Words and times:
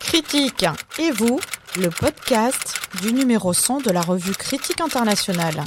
Critique 0.00 0.66
et 0.98 1.10
vous, 1.12 1.40
le 1.76 1.88
podcast 1.88 2.80
du 3.02 3.12
numéro 3.12 3.52
100 3.52 3.80
de 3.80 3.90
la 3.90 4.00
revue 4.00 4.32
Critique 4.32 4.80
internationale. 4.80 5.64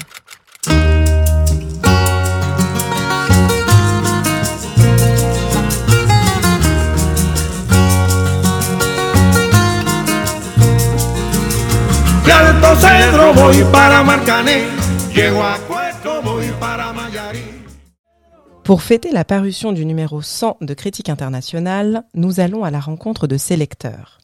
Pour 18.63 18.81
fêter 18.81 19.11
la 19.11 19.25
parution 19.25 19.73
du 19.73 19.85
numéro 19.85 20.21
100 20.21 20.59
de 20.61 20.73
Critique 20.73 21.09
internationale, 21.09 22.05
nous 22.13 22.39
allons 22.39 22.63
à 22.63 22.71
la 22.71 22.79
rencontre 22.79 23.27
de 23.27 23.35
ces 23.35 23.57
lecteurs. 23.57 24.19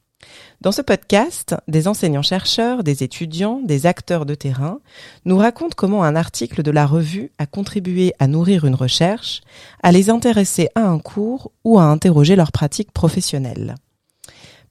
Dans 0.61 0.71
ce 0.71 0.81
podcast, 0.81 1.57
des 1.67 1.89
enseignants-chercheurs, 1.89 2.85
des 2.85 3.03
étudiants, 3.03 3.59
des 3.61 3.85
acteurs 3.85 4.25
de 4.25 4.35
terrain 4.35 4.80
nous 5.25 5.35
racontent 5.35 5.75
comment 5.75 6.05
un 6.05 6.16
article 6.16 6.63
de 6.63 6.71
la 6.71 6.85
revue 6.85 7.33
a 7.38 7.47
contribué 7.47 8.13
à 8.17 8.27
nourrir 8.27 8.63
une 8.63 8.75
recherche, 8.75 9.41
à 9.83 9.91
les 9.91 10.09
intéresser 10.09 10.69
à 10.73 10.88
un 10.88 10.99
cours 10.99 11.52
ou 11.66 11.77
à 11.77 11.83
interroger 11.83 12.38
leurs 12.38 12.53
pratiques 12.53 12.94
professionnelles. 12.94 13.75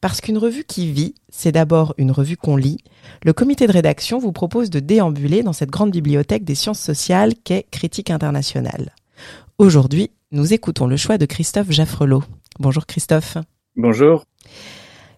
Parce 0.01 0.23
qu'une 0.23 0.39
revue 0.39 0.65
qui 0.65 0.91
vit, 0.91 1.15
c'est 1.29 1.53
d'abord 1.53 1.93
une 1.99 2.13
revue 2.13 2.39
qu'on 2.39 2.57
lit, 2.57 2.79
le 3.23 3.35
comité 3.35 3.67
de 3.67 3.73
rédaction 3.73 4.19
vous 4.19 4.33
propose 4.33 4.71
de 4.71 4.81
déambuler 4.81 5.43
dans 5.43 5.53
cette 5.53 5.71
grande 5.71 5.91
bibliothèque 5.91 6.45
des 6.45 6.55
sciences 6.55 6.81
sociales 6.81 7.35
qu'est 7.45 7.67
Critique 7.71 8.11
internationale. 8.11 8.93
Aujourd'hui, 9.59 10.13
nous 10.31 10.55
écoutons 10.55 10.87
le 10.87 10.97
choix 10.97 11.19
de 11.19 11.27
Christophe 11.27 11.73
Jaffrelot. 11.73 12.23
Bonjour 12.61 12.87
Christophe. 12.87 13.39
Bonjour. 13.75 14.25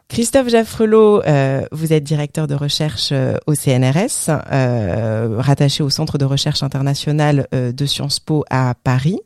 Christophe 0.09 0.49
Jaffrelot, 0.49 1.21
euh, 1.27 1.67
vous 1.73 1.93
êtes 1.93 2.05
directeur 2.05 2.47
de 2.47 2.55
recherche 2.55 3.11
euh, 3.13 3.37
au 3.47 3.55
CNRS, 3.55 4.31
euh, 4.51 5.37
rattaché 5.37 5.83
au 5.83 5.91
Centre 5.91 6.17
de 6.17 6.25
recherche 6.25 6.63
internationale 6.63 7.49
de 7.53 7.87
Sciences 7.87 8.19
Po 8.19 8.47
à 8.49 8.75
Paris. 8.83 9.21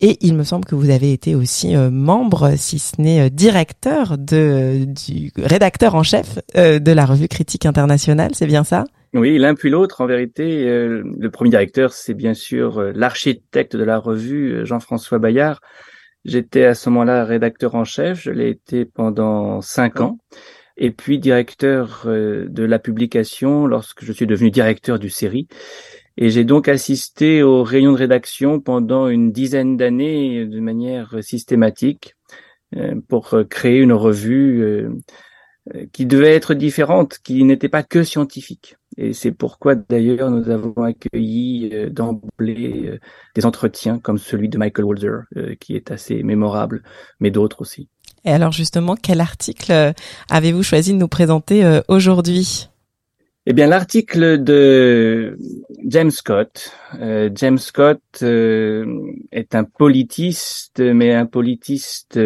Et 0.00 0.18
il 0.20 0.36
me 0.36 0.44
semble 0.44 0.66
que 0.66 0.76
vous 0.76 0.90
avez 0.90 1.12
été 1.12 1.34
aussi 1.34 1.74
membre, 1.74 2.52
si 2.56 2.78
ce 2.78 3.00
n'est 3.00 3.30
directeur 3.30 4.16
de, 4.18 4.86
du 4.86 5.32
rédacteur 5.36 5.96
en 5.96 6.04
chef 6.04 6.38
de 6.54 6.92
la 6.92 7.06
revue 7.06 7.26
Critique 7.26 7.66
internationale, 7.66 8.32
c'est 8.34 8.46
bien 8.46 8.62
ça? 8.62 8.84
Oui, 9.14 9.38
l'un 9.38 9.54
puis 9.54 9.70
l'autre. 9.70 10.00
En 10.00 10.06
vérité, 10.06 10.64
le 10.66 11.28
premier 11.30 11.50
directeur, 11.50 11.92
c'est 11.92 12.14
bien 12.14 12.34
sûr 12.34 12.82
l'architecte 12.94 13.76
de 13.76 13.84
la 13.84 13.98
revue, 13.98 14.66
Jean-François 14.66 15.18
Bayard, 15.18 15.60
J'étais 16.24 16.64
à 16.64 16.74
ce 16.74 16.88
moment-là 16.88 17.24
rédacteur 17.24 17.74
en 17.74 17.84
chef, 17.84 18.22
je 18.22 18.30
l'ai 18.30 18.48
été 18.48 18.86
pendant 18.86 19.60
cinq 19.60 20.00
ans, 20.00 20.18
et 20.78 20.90
puis 20.90 21.18
directeur 21.18 22.04
euh, 22.06 22.46
de 22.48 22.64
la 22.64 22.78
publication 22.78 23.66
lorsque 23.66 24.04
je 24.04 24.12
suis 24.12 24.26
devenu 24.26 24.50
directeur 24.50 24.98
du 24.98 25.10
série. 25.10 25.48
Et 26.16 26.30
j'ai 26.30 26.44
donc 26.44 26.68
assisté 26.68 27.42
aux 27.42 27.62
réunions 27.62 27.92
de 27.92 27.98
rédaction 27.98 28.58
pendant 28.58 29.08
une 29.08 29.32
dizaine 29.32 29.76
d'années 29.76 30.46
de 30.46 30.60
manière 30.60 31.22
systématique 31.22 32.14
euh, 32.76 32.94
pour 33.08 33.36
créer 33.50 33.80
une 33.80 33.92
revue 33.92 34.62
euh, 34.62 35.86
qui 35.92 36.06
devait 36.06 36.34
être 36.34 36.54
différente, 36.54 37.18
qui 37.22 37.44
n'était 37.44 37.68
pas 37.68 37.82
que 37.82 38.02
scientifique. 38.02 38.76
Et 38.96 39.12
c'est 39.12 39.32
pourquoi 39.32 39.74
d'ailleurs 39.74 40.30
nous 40.30 40.48
avons 40.50 40.82
accueilli 40.82 41.70
euh, 41.72 41.90
d'emblée 41.90 42.84
euh, 42.86 42.98
des 43.34 43.44
entretiens 43.44 43.98
comme 43.98 44.18
celui 44.18 44.48
de 44.48 44.56
Michael 44.56 44.84
Walzer, 44.84 45.22
euh, 45.36 45.54
qui 45.58 45.74
est 45.74 45.90
assez 45.90 46.22
mémorable, 46.22 46.82
mais 47.18 47.30
d'autres 47.30 47.62
aussi. 47.62 47.88
Et 48.24 48.30
alors 48.30 48.52
justement, 48.52 48.94
quel 48.94 49.20
article 49.20 49.92
avez-vous 50.30 50.62
choisi 50.62 50.92
de 50.94 50.98
nous 50.98 51.08
présenter 51.08 51.80
aujourd'hui? 51.88 52.70
Eh 53.44 53.52
bien, 53.52 53.66
l'article 53.66 54.42
de 54.42 55.36
James 55.84 56.10
Scott. 56.10 56.74
James 57.34 57.58
Scott 57.58 58.00
est 58.22 59.54
un 59.54 59.64
politiste, 59.64 60.80
mais 60.80 61.12
un 61.12 61.26
politiste 61.26 62.18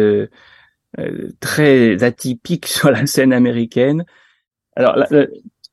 très 1.41 2.01
atypique 2.01 2.65
sur 2.67 2.91
la 2.91 3.05
scène 3.05 3.33
américaine. 3.33 4.05
Alors, 4.77 4.95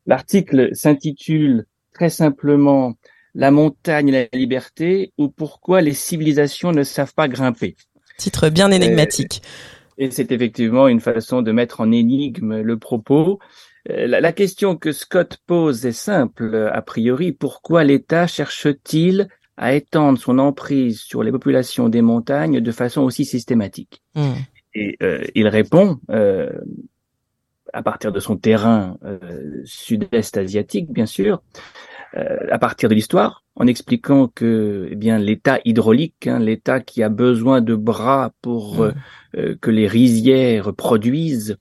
L'article 0.07 0.71
s'intitule 0.73 1.67
très 1.93 2.11
simplement 2.11 2.95
La 3.35 3.51
montagne 3.51 4.09
et 4.09 4.29
la 4.33 4.39
liberté 4.39 5.13
ou 5.19 5.29
pourquoi 5.29 5.83
les 5.83 5.93
civilisations 5.93 6.73
ne 6.73 6.83
savent 6.83 7.15
pas 7.15 7.29
grimper. 7.29 7.77
Titre 8.17 8.49
bien 8.49 8.71
énigmatique. 8.71 9.43
Euh, 9.45 10.05
et 10.05 10.11
c'est 10.11 10.33
effectivement 10.33 10.89
une 10.89 11.01
façon 11.01 11.43
de 11.43 11.53
mettre 11.53 11.81
en 11.81 11.91
énigme 11.91 12.61
le 12.61 12.79
propos. 12.79 13.39
Euh, 13.91 14.07
la, 14.07 14.33
question 14.33 14.77
que 14.77 14.93
Scott 14.93 15.39
pose 15.47 15.85
est 15.87 15.93
simple, 15.93 16.71
a 16.73 16.83
priori. 16.83 17.33
Pourquoi 17.33 17.85
l'État 17.85 18.27
cherche-t-il 18.27 19.29
à 19.57 19.75
étendre 19.75 20.19
son 20.19 20.39
emprise 20.39 21.01
sur 21.01 21.23
les 21.23 21.33
populations 21.33 21.89
des 21.89 22.03
montagnes 22.03 22.61
de 22.61 22.73
façon 22.73 23.03
aussi 23.03 23.25
systématique? 23.25 24.03
Hmm. 24.15 24.33
Et 24.75 24.97
euh, 25.03 25.25
il 25.35 25.49
répond, 25.49 25.99
à 27.77 27.83
partir 27.83 28.11
de 28.11 28.21
son 28.21 28.37
terrain 28.37 28.97
euh, 29.05 29.61
sud-est 29.65 30.39
asiatique, 30.39 30.91
bien 30.91 31.05
sûr, 31.05 31.43
euh, 32.17 32.47
à 32.51 32.59
partir 32.59 32.89
de 32.89 32.95
l'histoire, 32.95 33.45
en 33.55 33.67
expliquant 33.67 34.29
que 34.29 34.89
eh 34.91 34.97
bien 34.97 35.19
l'état 35.19 35.59
hydraulique, 35.67 36.27
hein, 36.27 36.39
l'état 36.39 36.81
qui 36.81 37.03
a 37.03 37.11
besoin 37.11 37.61
de 37.61 37.75
bras 37.75 38.33
pour 38.41 38.79
mmh. 38.79 38.95
euh, 39.37 39.57
que 39.61 39.71
les 39.71 39.87
rizières 39.87 40.75
produisent, 40.75 41.59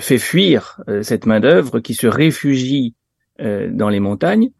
fait 0.00 0.18
fuir 0.18 0.82
cette 1.02 1.24
main 1.24 1.38
d'œuvre 1.38 1.78
qui 1.78 1.94
se 1.94 2.08
réfugie 2.08 2.94
dans 3.38 3.88
les 3.88 4.00
montagnes. 4.00 4.50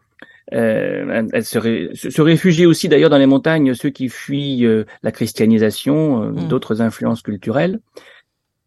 elle 0.53 1.44
se, 1.44 1.91
se, 1.93 2.22
réfugie 2.22 2.66
aussi 2.66 2.88
d'ailleurs 2.88 3.10
dans 3.10 3.19
les 3.19 3.26
montagnes 3.26 3.75
ceux 3.75 3.91
qui 3.91 4.09
fuient 4.09 4.65
la 5.03 5.10
christianisation, 5.10 6.31
mmh. 6.31 6.47
d'autres 6.47 6.82
influences 6.82 7.22
culturelles. 7.22 7.81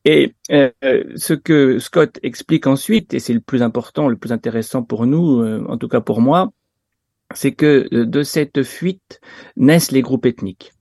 Et 0.05 0.33
euh, 0.51 0.71
ce 1.15 1.33
que 1.33 1.79
Scott 1.79 2.19
explique 2.23 2.65
ensuite, 2.65 3.13
et 3.13 3.19
c'est 3.19 3.33
le 3.33 3.39
plus 3.39 3.61
important, 3.61 4.07
le 4.07 4.17
plus 4.17 4.31
intéressant 4.31 4.83
pour 4.83 5.05
nous, 5.05 5.41
euh, 5.41 5.63
en 5.67 5.77
tout 5.77 5.87
cas 5.87 6.01
pour 6.01 6.21
moi, 6.21 6.51
c'est 7.35 7.51
que 7.51 7.87
euh, 7.93 8.05
de 8.05 8.23
cette 8.23 8.63
fuite 8.63 9.21
naissent 9.55 9.91
les 9.91 10.01
groupes 10.01 10.25
ethniques, 10.25 10.71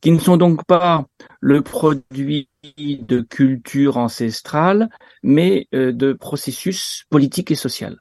qui 0.00 0.10
ne 0.10 0.18
sont 0.18 0.38
donc 0.38 0.64
pas 0.64 1.06
le 1.40 1.60
produit 1.60 2.48
de 2.78 3.20
culture 3.20 3.98
ancestrale, 3.98 4.88
mais 5.22 5.66
de 5.72 6.12
processus 6.12 7.04
politiques 7.10 7.50
et 7.50 7.56
social. 7.56 7.96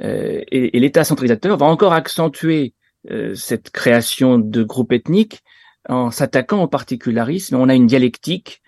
et, 0.00 0.76
et 0.76 0.80
l'État 0.80 1.02
centralisateur 1.02 1.56
va 1.56 1.66
encore 1.66 1.92
accentuer 1.92 2.74
cette 3.34 3.70
création 3.70 4.38
de 4.38 4.62
groupes 4.62 4.92
ethniques 4.92 5.40
en 5.88 6.12
s'attaquant 6.12 6.62
au 6.62 6.68
particularisme. 6.68 7.56
On 7.56 7.68
a 7.68 7.74
une 7.74 7.86
dialectique 7.88 8.62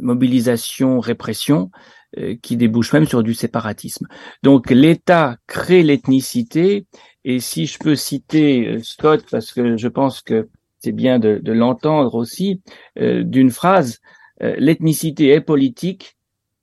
mobilisation, 0.00 1.00
répression, 1.00 1.70
euh, 2.16 2.36
qui 2.42 2.56
débouche 2.56 2.92
même 2.92 3.06
sur 3.06 3.22
du 3.22 3.34
séparatisme. 3.34 4.06
Donc 4.42 4.70
l'État 4.70 5.36
crée 5.46 5.82
l'ethnicité, 5.82 6.86
et 7.24 7.40
si 7.40 7.66
je 7.66 7.78
peux 7.78 7.96
citer 7.96 8.68
euh, 8.68 8.82
Scott, 8.82 9.24
parce 9.30 9.52
que 9.52 9.76
je 9.76 9.88
pense 9.88 10.22
que 10.22 10.48
c'est 10.80 10.92
bien 10.92 11.18
de, 11.18 11.38
de 11.42 11.52
l'entendre 11.52 12.14
aussi, 12.14 12.62
d'une 12.96 13.50
phrase, 13.50 13.98
l'ethnicité 14.40 15.30
est 15.30 15.40
politique, 15.40 16.16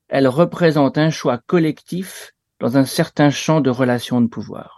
elle 0.08 0.26
représente 0.26 0.96
un 0.96 1.10
choix 1.10 1.36
collectif 1.36 2.32
dans 2.58 2.78
un 2.78 2.86
certain 2.86 3.28
champ 3.28 3.60
de 3.60 3.68
relations 3.70 4.22
de 4.22 4.26
pouvoir. 4.26 4.75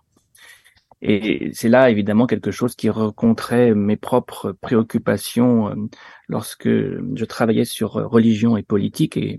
Et 1.01 1.51
c'est 1.53 1.69
là 1.69 1.91
évidemment 1.91 2.27
quelque 2.27 2.51
chose 2.51 2.75
qui 2.75 2.91
rencontrait 2.91 3.75
mes 3.75 3.97
propres 3.97 4.53
préoccupations 4.53 5.69
euh, 5.69 5.75
lorsque 6.29 6.69
je 6.69 7.25
travaillais 7.25 7.65
sur 7.65 7.93
religion 7.93 8.57
et 8.57 8.65
politique 8.65 9.17
et, 9.17 9.39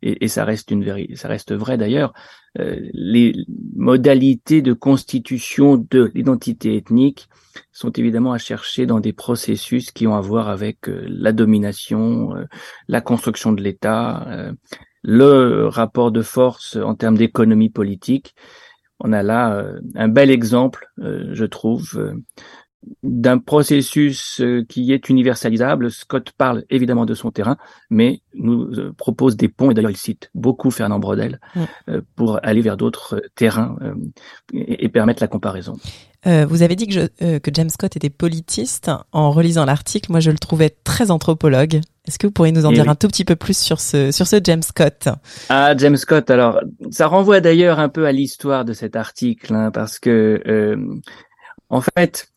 et, 0.00 0.28
ça 0.28 0.44
reste 0.44 0.70
une 0.70 1.14
ça 1.14 1.28
reste 1.28 1.52
vrai 1.52 1.76
d'ailleurs. 1.76 2.14
Euh, 2.58 2.80
les 2.94 3.34
modalités 3.76 4.62
de 4.62 4.72
constitution 4.72 5.76
de 5.76 6.10
l'identité 6.14 6.76
ethnique 6.76 7.28
sont 7.72 7.90
évidemment 7.90 8.32
à 8.32 8.38
chercher 8.38 8.86
dans 8.86 9.00
des 9.00 9.12
processus 9.12 9.90
qui 9.90 10.06
ont 10.06 10.14
à 10.14 10.20
voir 10.22 10.48
avec 10.48 10.88
euh, 10.88 11.04
la 11.08 11.32
domination, 11.32 12.32
la 12.86 13.00
construction 13.02 13.52
de 13.52 13.62
l'État, 13.62 14.52
le 15.02 15.66
rapport 15.66 16.12
de 16.12 16.22
force 16.22 16.76
en 16.76 16.94
termes 16.94 17.18
d'économie 17.18 17.70
politique 17.70 18.34
on 19.00 19.12
a 19.12 19.22
là 19.22 19.54
euh, 19.54 19.80
un 19.94 20.08
bel 20.08 20.30
exemple, 20.30 20.88
euh, 21.00 21.30
je 21.32 21.44
trouve, 21.44 21.90
euh, 21.96 22.14
d'un 23.02 23.38
processus 23.38 24.42
qui 24.68 24.92
est 24.92 25.08
universalisable. 25.08 25.90
Scott 25.90 26.32
parle 26.36 26.64
évidemment 26.70 27.06
de 27.06 27.14
son 27.14 27.30
terrain, 27.30 27.56
mais 27.90 28.20
nous 28.34 28.70
propose 28.96 29.36
des 29.36 29.48
ponts, 29.48 29.70
et 29.70 29.74
d'ailleurs 29.74 29.90
il 29.90 29.96
cite 29.96 30.30
beaucoup 30.34 30.70
Fernand 30.70 30.98
Brodel, 30.98 31.40
pour 32.14 32.38
aller 32.44 32.60
vers 32.60 32.76
d'autres 32.76 33.22
terrains 33.34 33.76
et, 34.52 34.88
permettre 34.88 35.22
la 35.22 35.28
comparaison. 35.28 35.76
Euh, 36.26 36.46
vous 36.46 36.62
avez 36.62 36.74
dit 36.74 36.86
que, 36.86 36.92
je, 36.92 37.00
euh, 37.22 37.38
que 37.38 37.50
James 37.52 37.70
Scott 37.70 37.96
était 37.96 38.10
politiste. 38.10 38.90
En 39.12 39.30
relisant 39.30 39.64
l'article, 39.64 40.10
moi 40.10 40.20
je 40.20 40.30
le 40.30 40.38
trouvais 40.38 40.70
très 40.70 41.10
anthropologue. 41.10 41.80
Est-ce 42.06 42.18
que 42.18 42.26
vous 42.26 42.32
pourriez 42.32 42.52
nous 42.52 42.66
en 42.66 42.70
Eh 42.70 42.74
dire 42.74 42.84
oui. 42.84 42.90
un 42.90 42.94
tout 42.94 43.08
petit 43.08 43.24
peu 43.24 43.36
plus 43.36 43.56
sur 43.56 43.80
ce, 43.80 44.10
sur 44.10 44.26
ce 44.26 44.36
James 44.42 44.62
Scott? 44.62 45.08
Ah, 45.48 45.76
James 45.76 45.96
Scott. 45.96 46.30
Alors, 46.30 46.60
ça 46.90 47.06
renvoie 47.06 47.40
d'ailleurs 47.40 47.78
un 47.78 47.88
peu 47.88 48.06
à 48.06 48.12
l'histoire 48.12 48.64
de 48.64 48.72
cet 48.72 48.96
article, 48.96 49.54
hein, 49.54 49.70
parce 49.70 49.98
que, 49.98 50.42
euh, 50.46 50.76
en 51.68 51.80
fait, 51.80 52.28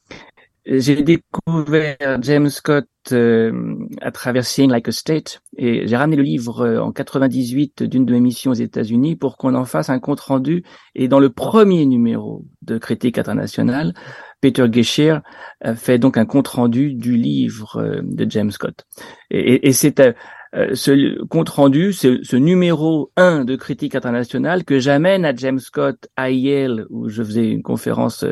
j'ai 0.66 1.02
découvert 1.02 1.98
James 2.22 2.50
Scott 2.50 2.86
euh, 3.12 3.76
à 4.02 4.12
travers 4.12 4.46
Seeing 4.46 4.70
Like 4.70 4.88
a 4.88 4.92
State, 4.92 5.42
et 5.58 5.88
j'ai 5.88 5.96
ramené 5.98 6.18
le 6.18 6.24
livre 6.24 6.62
euh, 6.62 6.80
en 6.80 6.92
98 6.92 7.84
d'une 7.84 8.06
de 8.06 8.14
mes 8.14 8.20
missions 8.20 8.52
aux 8.52 8.56
États-Unis 8.56 9.16
pour 9.16 9.38
qu'on 9.38 9.56
en 9.56 9.66
fasse 9.66 9.90
un 9.90 10.00
compte 10.00 10.20
rendu. 10.20 10.64
Et 10.94 11.08
dans 11.08 11.20
le 11.20 11.30
premier 11.32 11.86
numéro 11.88 12.46
de 12.62 12.78
Critique 12.78 13.18
internationale, 13.18 13.94
Peter 14.40 14.68
Geschirr 14.72 15.22
euh, 15.66 15.76
fait 15.76 15.98
donc 15.98 16.18
un 16.18 16.26
compte 16.26 16.48
rendu 16.48 16.94
du 16.94 17.16
livre 17.18 17.78
euh, 17.78 18.02
de 18.04 18.30
James 18.30 18.52
Scott. 18.52 18.86
Et, 19.32 19.40
et- 19.56 19.68
et 19.70 19.74
c'est 19.74 20.00
euh, 20.00 20.14
euh, 20.54 20.76
ce 20.76 21.24
compte 21.28 21.50
rendu, 21.50 21.94
ce, 21.94 22.22
ce 22.24 22.36
numéro 22.36 23.12
1 23.16 23.46
de 23.46 23.56
critique 23.56 23.96
internationale 23.96 24.64
que 24.66 24.80
j'amène 24.80 25.26
à 25.26 25.34
James 25.34 25.60
Scott 25.60 26.08
à 26.18 26.30
Yale 26.30 26.86
où 26.90 27.08
je 27.10 27.24
faisais 27.24 27.50
une 27.50 27.64
conférence 27.64 28.26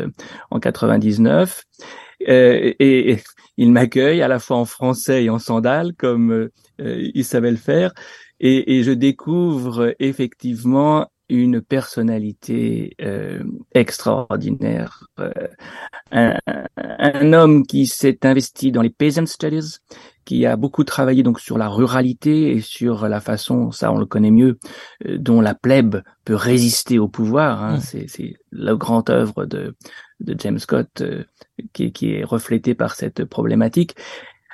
en 0.52 0.60
99 0.60 1.64
Euh, 2.28 2.74
et, 2.80 3.12
et 3.12 3.24
il 3.58 3.72
m'accueille 3.72 4.22
à 4.22 4.28
la 4.28 4.40
fois 4.40 4.58
en 4.58 4.66
français 4.66 5.24
et 5.24 5.30
en 5.30 5.40
sandales 5.40 5.94
comme 5.94 6.32
euh, 6.32 6.52
euh, 6.82 7.10
il 7.14 7.24
savait 7.24 7.52
le 7.52 7.58
faire 7.58 7.94
et, 8.40 8.78
et 8.78 8.84
je 8.84 8.92
découvre 8.92 9.96
effectivement 10.00 11.08
une 11.30 11.62
personnalité 11.62 12.96
euh, 13.02 13.44
extraordinaire, 13.74 15.06
euh, 15.20 15.32
un, 16.12 16.36
un 16.76 17.34
homme 17.34 17.66
qui 17.68 17.86
s'est 17.86 18.26
investi 18.26 18.72
dans 18.72 18.82
les 18.82 18.90
peasant 18.90 19.28
studies, 19.28 19.78
qui 20.26 20.48
a 20.48 20.56
beaucoup 20.56 20.84
travaillé 20.84 21.22
donc 21.22 21.40
sur 21.40 21.60
la 21.60 21.70
ruralité 21.70 22.52
et 22.52 22.62
sur 22.62 23.08
la 23.08 23.22
façon, 23.22 23.72
ça 23.72 23.92
on 23.92 24.00
le 24.00 24.08
connaît 24.08 24.32
mieux, 24.32 24.58
euh, 25.06 25.18
dont 25.20 25.40
la 25.40 25.54
plèbe 25.54 25.98
peut 26.26 26.36
résister 26.36 26.98
au 26.98 27.08
pouvoir. 27.08 27.64
Hein. 27.64 27.78
Mm. 27.78 27.82
C'est, 27.82 28.08
c'est 28.08 28.34
la 28.52 28.74
grande 28.74 29.12
œuvre 29.12 29.46
de, 29.46 29.76
de 30.20 30.36
James 30.40 30.60
Scott 30.60 31.02
euh, 31.02 31.24
qui, 31.74 31.92
qui 31.92 32.14
est 32.14 32.24
reflétée 32.24 32.76
par 32.76 32.96
cette 32.96 33.26
problématique. 33.26 33.96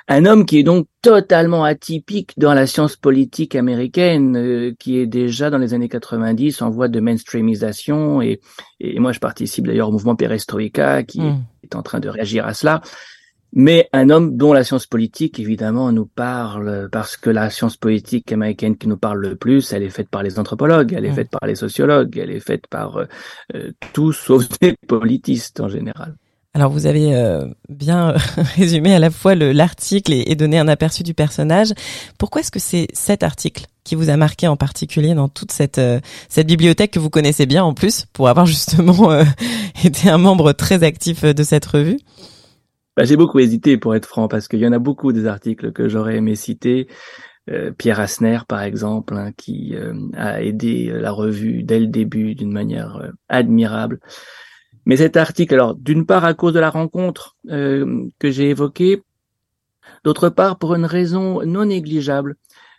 Un 0.08 0.24
homme 0.24 0.46
qui 0.46 0.60
est 0.60 0.62
donc 0.62 0.86
totalement 1.02 1.64
atypique 1.64 2.32
dans 2.36 2.54
la 2.54 2.68
science 2.68 2.94
politique 2.94 3.56
américaine, 3.56 4.36
euh, 4.36 4.72
qui 4.78 4.98
est 4.98 5.06
déjà 5.06 5.50
dans 5.50 5.58
les 5.58 5.74
années 5.74 5.88
90 5.88 6.62
en 6.62 6.70
voie 6.70 6.86
de 6.88 7.00
mainstreamisation. 7.00 8.22
Et, 8.22 8.40
et 8.78 9.00
moi, 9.00 9.10
je 9.12 9.18
participe 9.18 9.66
d'ailleurs 9.66 9.88
au 9.88 9.92
mouvement 9.92 10.14
Perestroïka, 10.14 11.02
qui 11.02 11.20
Hmm. 11.20 11.42
est 11.64 11.74
en 11.74 11.82
train 11.82 11.98
de 11.98 12.08
réagir 12.08 12.46
à 12.46 12.54
cela. 12.54 12.82
Mais 13.58 13.88
un 13.94 14.10
homme 14.10 14.36
dont 14.36 14.52
la 14.52 14.64
science 14.64 14.86
politique, 14.86 15.40
évidemment, 15.40 15.90
nous 15.90 16.04
parle, 16.04 16.90
parce 16.92 17.16
que 17.16 17.30
la 17.30 17.48
science 17.48 17.78
politique 17.78 18.30
américaine 18.30 18.76
qui 18.76 18.86
nous 18.86 18.98
parle 18.98 19.18
le 19.18 19.34
plus, 19.34 19.72
elle 19.72 19.82
est 19.82 19.88
faite 19.88 20.10
par 20.10 20.22
les 20.22 20.38
anthropologues, 20.38 20.92
elle 20.92 21.06
est 21.06 21.12
faite 21.14 21.30
par 21.30 21.48
les 21.48 21.54
sociologues, 21.54 22.18
elle 22.18 22.30
est 22.30 22.40
faite 22.40 22.66
par 22.66 22.98
euh, 22.98 23.06
euh, 23.54 23.72
tous 23.94 24.12
sauf 24.12 24.46
des 24.60 24.74
politistes 24.86 25.60
en 25.60 25.70
général. 25.70 26.14
Alors 26.52 26.70
vous 26.70 26.84
avez 26.84 27.14
euh, 27.16 27.46
bien 27.70 28.14
résumé 28.56 28.94
à 28.94 28.98
la 28.98 29.10
fois 29.10 29.34
le- 29.34 29.52
l'article 29.52 30.12
et, 30.12 30.24
et 30.26 30.36
donné 30.36 30.58
un 30.58 30.68
aperçu 30.68 31.02
du 31.02 31.14
personnage. 31.14 31.68
Pourquoi 32.18 32.42
est-ce 32.42 32.50
que 32.50 32.58
c'est 32.58 32.88
cet 32.92 33.22
article 33.22 33.64
qui 33.84 33.94
vous 33.94 34.10
a 34.10 34.18
marqué 34.18 34.48
en 34.48 34.56
particulier 34.56 35.14
dans 35.14 35.28
toute 35.28 35.50
cette 35.50 35.78
euh, 35.78 35.98
cette 36.28 36.46
bibliothèque 36.46 36.90
que 36.90 36.98
vous 36.98 37.08
connaissez 37.10 37.46
bien 37.46 37.64
en 37.64 37.72
plus 37.72 38.04
pour 38.12 38.28
avoir 38.28 38.44
justement 38.54 39.12
euh, 39.12 39.24
été 39.82 40.10
un 40.10 40.18
membre 40.18 40.52
très 40.52 40.82
actif 40.82 41.24
euh, 41.24 41.32
de 41.32 41.42
cette 41.42 41.64
revue? 41.64 41.98
Bah, 42.96 43.04
j'ai 43.04 43.16
beaucoup 43.16 43.38
hésité 43.38 43.76
pour 43.76 43.94
être 43.94 44.06
franc, 44.06 44.26
parce 44.26 44.48
qu'il 44.48 44.60
y 44.60 44.66
en 44.66 44.72
a 44.72 44.78
beaucoup 44.78 45.12
des 45.12 45.26
articles 45.26 45.72
que 45.72 45.88
j'aurais 45.88 46.16
aimé 46.16 46.34
citer. 46.34 46.88
Euh, 47.50 47.70
Pierre 47.70 48.00
Asner, 48.00 48.38
par 48.48 48.62
exemple, 48.62 49.14
hein, 49.14 49.32
qui 49.36 49.76
euh, 49.76 49.92
a 50.16 50.42
aidé 50.42 50.88
euh, 50.88 50.98
la 50.98 51.12
revue 51.12 51.62
dès 51.62 51.78
le 51.78 51.86
début 51.86 52.34
d'une 52.34 52.52
manière 52.52 52.96
euh, 52.96 53.10
admirable. 53.28 54.00
Mais 54.86 54.96
cet 54.96 55.16
article, 55.16 55.54
alors 55.54 55.74
d'une 55.74 56.06
part 56.06 56.24
à 56.24 56.32
cause 56.32 56.54
de 56.54 56.60
la 56.60 56.70
rencontre 56.70 57.36
que 57.48 58.30
j'ai 58.30 58.50
évoquée, 58.50 59.02
d'autre 60.04 60.28
part 60.28 60.58
pour 60.58 60.76
une 60.76 60.84
raison 60.84 61.44
non 61.44 61.64
négligeable 61.64 62.36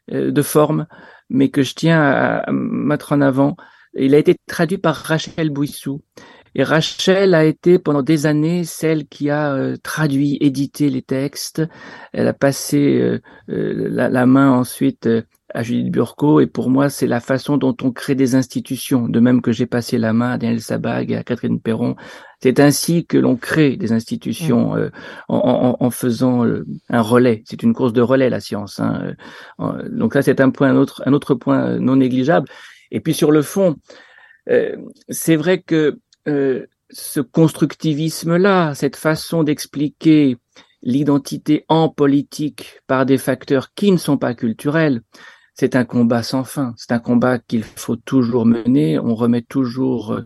de 0.09 0.41
forme, 0.41 0.87
mais 1.29 1.49
que 1.49 1.63
je 1.63 1.75
tiens 1.75 1.99
à, 1.99 2.37
à 2.37 2.51
mettre 2.53 3.11
en 3.11 3.19
avant. 3.19 3.57
Il 3.93 4.15
a 4.15 4.19
été 4.19 4.37
traduit 4.47 4.77
par 4.77 4.95
Rachel 4.95 5.49
Bouissou. 5.49 6.01
Et 6.59 6.63
Rachel 6.63 7.35
a 7.35 7.45
été 7.45 7.77
pendant 7.77 8.01
des 8.01 8.25
années 8.25 8.63
celle 8.63 9.05
qui 9.07 9.29
a 9.29 9.53
euh, 9.53 9.77
traduit, 9.83 10.37
édité 10.41 10.89
les 10.89 11.03
textes. 11.03 11.61
Elle 12.13 12.27
a 12.27 12.33
passé 12.33 12.99
euh, 12.99 13.19
euh, 13.49 13.87
la, 13.91 14.09
la 14.09 14.25
main 14.25 14.51
ensuite 14.51 15.05
euh, 15.05 15.21
à 15.53 15.61
Judith 15.61 15.91
Burko. 15.91 16.39
Et 16.41 16.47
pour 16.47 16.71
moi, 16.71 16.89
c'est 16.89 17.05
la 17.05 17.19
façon 17.19 17.57
dont 17.57 17.77
on 17.83 17.91
crée 17.91 18.15
des 18.15 18.33
institutions. 18.33 19.07
De 19.07 19.19
même 19.19 19.43
que 19.43 19.51
j'ai 19.51 19.67
passé 19.67 19.99
la 19.99 20.13
main 20.13 20.31
à 20.31 20.37
Daniel 20.39 20.59
Sabag 20.59 21.11
et 21.11 21.15
à 21.15 21.23
Catherine 21.23 21.61
Perron. 21.61 21.95
C'est 22.41 22.59
ainsi 22.59 23.05
que 23.05 23.19
l'on 23.19 23.35
crée 23.35 23.77
des 23.77 23.91
institutions 23.91 24.75
euh, 24.75 24.89
en, 25.27 25.37
en- 25.79 25.85
en 25.85 25.89
faisant 25.91 26.43
euh, 26.43 26.65
un 26.89 27.01
relais. 27.01 27.43
C'est 27.45 27.61
une 27.61 27.73
course 27.73 27.93
de 27.93 28.01
relais, 28.01 28.31
la 28.31 28.39
science. 28.39 28.79
hein. 28.79 29.13
Euh, 29.59 29.87
Donc 29.91 30.13
ça, 30.13 30.23
c'est 30.23 30.41
un 30.41 30.49
point, 30.49 30.71
un 30.71 30.75
autre, 30.75 31.03
un 31.05 31.13
autre 31.13 31.35
point 31.35 31.77
non 31.77 31.97
négligeable. 31.97 32.47
Et 32.89 32.99
puis 32.99 33.13
sur 33.13 33.31
le 33.31 33.43
fond, 33.43 33.75
euh, 34.49 34.75
c'est 35.09 35.35
vrai 35.35 35.61
que 35.61 35.99
euh, 36.27 36.65
ce 36.89 37.19
constructivisme-là, 37.19 38.73
cette 38.75 38.95
façon 38.95 39.43
d'expliquer 39.43 40.37
l'identité 40.81 41.65
en 41.67 41.89
politique 41.89 42.81
par 42.87 43.05
des 43.05 43.17
facteurs 43.17 43.73
qui 43.73 43.91
ne 43.91 43.97
sont 43.97 44.17
pas 44.17 44.33
culturels, 44.33 45.01
c'est 45.59 45.75
un 45.75 45.85
combat 45.85 46.21
sans 46.21 46.43
fin. 46.43 46.73
C'est 46.77 46.91
un 46.91 46.99
combat 46.99 47.39
qu'il 47.39 47.63
faut 47.63 47.95
toujours 47.95 48.45
mener. 48.45 48.99
On 48.99 49.15
remet 49.15 49.41
toujours 49.41 50.13
euh, 50.13 50.21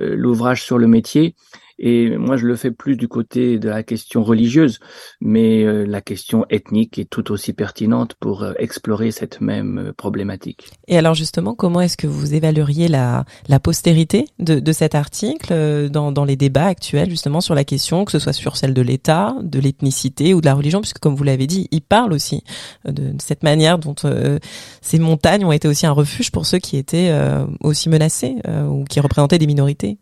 euh, 0.00 0.14
l'ouvrage 0.14 0.62
sur 0.62 0.76
le 0.76 0.86
métier. 0.86 1.34
Et 1.78 2.16
moi, 2.16 2.36
je 2.36 2.46
le 2.46 2.56
fais 2.56 2.70
plus 2.70 2.96
du 2.96 3.08
côté 3.08 3.58
de 3.58 3.68
la 3.68 3.82
question 3.82 4.22
religieuse, 4.22 4.78
mais 5.20 5.64
euh, 5.64 5.84
la 5.86 6.00
question 6.00 6.46
ethnique 6.50 6.98
est 6.98 7.08
tout 7.08 7.30
aussi 7.32 7.52
pertinente 7.52 8.14
pour 8.18 8.42
euh, 8.42 8.52
explorer 8.58 9.10
cette 9.10 9.40
même 9.40 9.78
euh, 9.78 9.92
problématique. 9.92 10.68
Et 10.88 10.96
alors 10.96 11.14
justement, 11.14 11.54
comment 11.54 11.80
est-ce 11.80 11.96
que 11.96 12.06
vous 12.06 12.34
évalueriez 12.34 12.88
la, 12.88 13.24
la 13.48 13.60
postérité 13.60 14.26
de, 14.38 14.58
de 14.58 14.72
cet 14.72 14.94
article 14.94 15.88
dans, 15.90 16.12
dans 16.12 16.24
les 16.24 16.36
débats 16.36 16.66
actuels 16.66 17.10
justement 17.10 17.40
sur 17.40 17.54
la 17.54 17.64
question, 17.64 18.04
que 18.04 18.12
ce 18.12 18.18
soit 18.18 18.32
sur 18.32 18.56
celle 18.56 18.74
de 18.74 18.82
l'État, 18.82 19.36
de 19.42 19.58
l'ethnicité 19.58 20.34
ou 20.34 20.40
de 20.40 20.46
la 20.46 20.54
religion, 20.54 20.80
puisque 20.80 20.98
comme 20.98 21.14
vous 21.14 21.24
l'avez 21.24 21.46
dit, 21.46 21.68
il 21.70 21.82
parle 21.82 22.12
aussi 22.12 22.42
de, 22.84 23.12
de 23.12 23.22
cette 23.22 23.42
manière 23.42 23.78
dont 23.78 23.94
euh, 24.04 24.38
ces 24.80 24.98
montagnes 24.98 25.44
ont 25.44 25.52
été 25.52 25.68
aussi 25.68 25.86
un 25.86 25.92
refuge 25.92 26.30
pour 26.30 26.46
ceux 26.46 26.58
qui 26.58 26.76
étaient 26.76 27.10
euh, 27.10 27.46
aussi 27.60 27.88
menacés 27.88 28.36
euh, 28.46 28.66
ou 28.66 28.84
qui 28.84 29.00
représentaient 29.00 29.38
des 29.38 29.46
minorités 29.46 29.98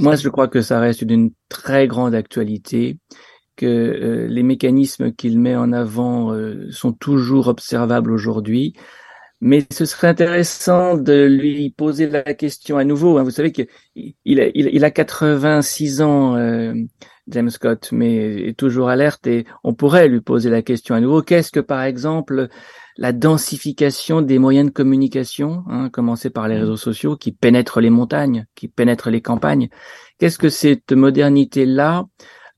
Moi, 0.00 0.16
je 0.16 0.28
crois 0.28 0.48
que 0.48 0.60
ça 0.60 0.80
reste 0.80 1.04
d'une 1.04 1.30
très 1.48 1.86
grande 1.86 2.14
actualité, 2.14 2.98
que 3.56 3.66
euh, 3.66 4.26
les 4.26 4.42
mécanismes 4.42 5.12
qu'il 5.12 5.38
met 5.38 5.56
en 5.56 5.72
avant 5.72 6.32
euh, 6.32 6.70
sont 6.70 6.92
toujours 6.92 7.48
observables 7.48 8.10
aujourd'hui. 8.10 8.74
Mais 9.44 9.66
ce 9.72 9.86
serait 9.86 10.06
intéressant 10.06 10.96
de 10.96 11.24
lui 11.24 11.70
poser 11.70 12.06
la 12.08 12.22
question 12.22 12.78
à 12.78 12.84
nouveau. 12.84 13.18
hein. 13.18 13.24
Vous 13.24 13.32
savez 13.32 13.50
qu'il 13.50 13.66
il 13.96 14.40
a, 14.40 14.46
il, 14.54 14.70
il 14.72 14.84
a 14.84 14.90
86 14.92 16.00
ans, 16.00 16.36
euh, 16.36 16.72
James 17.26 17.50
Scott, 17.50 17.88
mais 17.90 18.50
est 18.50 18.56
toujours 18.56 18.88
alerte 18.88 19.26
et 19.26 19.44
on 19.64 19.74
pourrait 19.74 20.06
lui 20.06 20.20
poser 20.20 20.48
la 20.48 20.62
question 20.62 20.94
à 20.94 21.00
nouveau. 21.00 21.22
Qu'est-ce 21.22 21.50
que, 21.50 21.58
par 21.58 21.82
exemple, 21.82 22.50
la 22.96 23.12
densification 23.12 24.22
des 24.22 24.38
moyens 24.38 24.68
de 24.68 24.72
communication, 24.72 25.64
hein, 25.68 25.90
commencer 25.90 26.30
par 26.30 26.46
les 26.46 26.58
réseaux 26.58 26.76
sociaux, 26.76 27.16
qui 27.16 27.32
pénètrent 27.32 27.80
les 27.80 27.90
montagnes, 27.90 28.46
qui 28.54 28.68
pénètrent 28.68 29.10
les 29.10 29.22
campagnes, 29.22 29.70
qu'est-ce 30.20 30.38
que 30.38 30.50
cette 30.50 30.92
modernité-là 30.92 32.04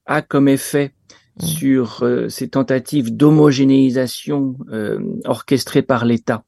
a 0.05 0.21
comme 0.21 0.49
effet? 0.49 0.93
Mm. 1.41 1.47
sur 1.47 2.03
euh, 2.03 2.29
ces 2.29 2.49
tentatives 2.49 3.17
d'homogénéisation 3.17 4.57
euh, 4.71 4.99
orchestrées 5.25 5.83
par 5.83 6.05
l'État 6.05 6.45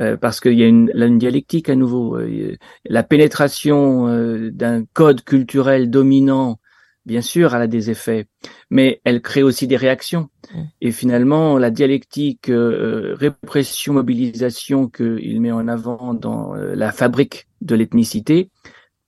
Euh, 0.00 0.16
parce 0.16 0.40
qu'il 0.40 0.54
y 0.54 0.62
a 0.62 0.66
une, 0.66 0.90
là, 0.92 1.06
une 1.06 1.18
dialectique 1.18 1.70
à 1.70 1.74
nouveau. 1.74 2.16
Euh, 2.16 2.56
la 2.84 3.02
pénétration 3.02 4.08
euh, 4.08 4.50
d'un 4.50 4.84
code 4.92 5.24
culturel 5.24 5.88
dominant, 5.88 6.60
bien 7.06 7.22
sûr, 7.22 7.54
elle 7.54 7.62
a 7.62 7.66
des 7.66 7.90
effets, 7.90 8.26
mais 8.68 9.00
elle 9.04 9.22
crée 9.22 9.42
aussi 9.42 9.66
des 9.66 9.76
réactions. 9.76 10.28
Mm. 10.54 10.62
Et 10.82 10.92
finalement, 10.92 11.56
la 11.56 11.70
dialectique 11.70 12.50
euh, 12.50 13.14
répression-mobilisation 13.18 14.88
qu'il 14.88 15.40
met 15.40 15.52
en 15.52 15.66
avant 15.66 16.12
dans 16.12 16.54
la 16.54 16.92
fabrique 16.92 17.48
de 17.62 17.74
l'ethnicité, 17.74 18.50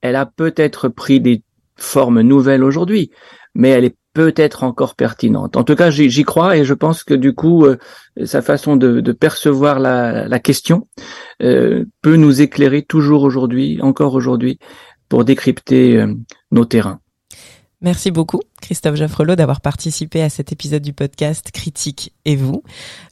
elle 0.01 0.15
a 0.15 0.25
peut-être 0.25 0.89
pris 0.89 1.19
des 1.19 1.43
formes 1.75 2.21
nouvelles 2.21 2.63
aujourd'hui, 2.63 3.11
mais 3.53 3.69
elle 3.69 3.85
est 3.85 3.95
peut-être 4.19 4.65
encore 4.65 4.95
pertinente. 4.95 5.55
En 5.55 5.63
tout 5.63 5.75
cas, 5.75 5.91
j'y 5.91 6.23
crois 6.23 6.57
et 6.57 6.65
je 6.65 6.73
pense 6.73 7.05
que 7.05 7.13
du 7.13 7.33
coup, 7.33 7.63
euh, 7.63 7.77
sa 8.25 8.41
façon 8.41 8.75
de, 8.75 9.13
percevoir 9.13 9.79
la, 9.79 10.27
la 10.27 10.39
question 10.39 10.89
euh, 11.41 11.85
peut 12.01 12.17
nous 12.17 12.41
éclairer 12.41 12.81
toujours 12.81 13.23
aujourd'hui, 13.23 13.79
encore 13.81 14.15
aujourd'hui, 14.15 14.59
pour 15.07 15.23
décrypter 15.23 15.95
euh, 15.95 16.13
nos 16.51 16.65
terrains. 16.65 16.99
Merci 17.81 18.11
beaucoup, 18.11 18.41
Christophe 18.61 18.95
Jaffrelot, 18.95 19.37
d'avoir 19.37 19.61
participé 19.61 20.21
à 20.21 20.27
cet 20.27 20.51
épisode 20.51 20.81
du 20.81 20.91
podcast 20.91 21.49
Critique 21.51 22.13
et 22.25 22.35
vous, 22.35 22.61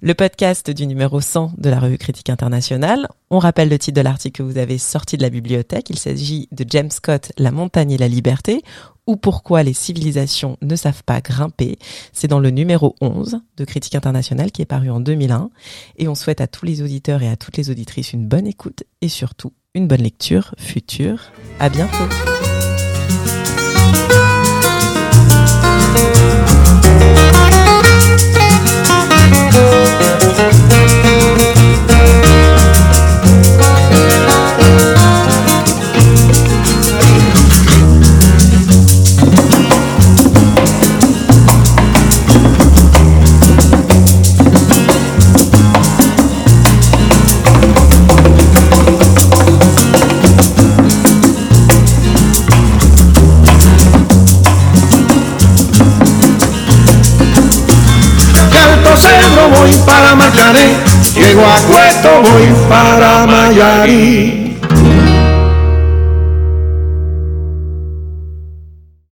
le 0.01 0.13
podcast 0.13 0.69
du 0.69 0.87
numéro 0.87 1.21
100 1.21 1.53
de 1.57 1.69
la 1.69 1.79
revue 1.79 1.97
Critique 1.97 2.29
Internationale. 2.29 3.07
On 3.29 3.39
rappelle 3.39 3.69
le 3.69 3.79
titre 3.79 3.95
de 3.95 4.03
l'article 4.03 4.39
que 4.39 4.43
vous 4.43 4.57
avez 4.57 4.77
sorti 4.77 5.15
de 5.15 5.21
la 5.21 5.29
bibliothèque. 5.29 5.89
Il 5.89 5.97
s'agit 5.97 6.49
de 6.51 6.65
James 6.67 6.91
Scott, 6.91 7.31
La 7.37 7.51
montagne 7.51 7.91
et 7.91 7.97
la 7.97 8.09
liberté, 8.09 8.61
ou 9.07 9.15
pourquoi 9.15 9.63
les 9.63 9.73
civilisations 9.73 10.57
ne 10.61 10.75
savent 10.75 11.03
pas 11.03 11.21
grimper. 11.21 11.79
C'est 12.13 12.27
dans 12.27 12.39
le 12.39 12.51
numéro 12.51 12.95
11 13.01 13.39
de 13.57 13.65
Critique 13.65 13.95
Internationale 13.95 14.51
qui 14.51 14.61
est 14.61 14.65
paru 14.65 14.89
en 14.89 14.99
2001. 14.99 15.49
Et 15.97 16.07
on 16.07 16.15
souhaite 16.15 16.41
à 16.41 16.47
tous 16.47 16.65
les 16.65 16.81
auditeurs 16.81 17.23
et 17.23 17.29
à 17.29 17.37
toutes 17.37 17.57
les 17.57 17.69
auditrices 17.69 18.13
une 18.13 18.27
bonne 18.27 18.47
écoute 18.47 18.83
et 19.01 19.09
surtout 19.09 19.53
une 19.73 19.87
bonne 19.87 20.01
lecture 20.01 20.53
future. 20.57 21.31
À 21.59 21.69
bientôt. 21.69 22.56
Llego 61.13 61.45
a 61.45 61.57
Cueto 61.67 62.21
voy 62.21 62.53
para 62.69 63.25
Mayarí. 63.25 64.46